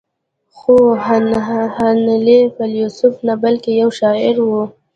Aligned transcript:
خو 0.57 0.75
هنلي 1.79 2.39
فيلسوف 2.55 3.15
نه 3.27 3.33
بلکې 3.43 3.71
يو 3.81 3.89
شاعر 3.99 4.35
و. 4.47 4.51